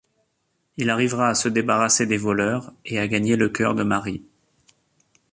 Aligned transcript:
Il 0.77 0.89
arrivera 0.89 1.27
à 1.29 1.35
se 1.35 1.47
débarrasser 1.47 2.07
des 2.07 2.17
voleurs 2.17 2.73
et 2.85 2.97
à 2.97 3.07
gagner 3.07 3.35
le 3.35 3.49
cœur 3.49 3.75
de 3.75 3.83
Mary. 3.83 4.23